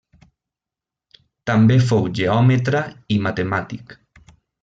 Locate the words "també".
1.49-1.77